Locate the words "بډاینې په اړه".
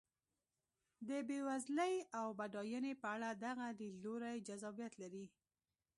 2.39-3.29